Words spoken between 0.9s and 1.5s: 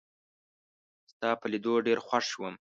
ستا په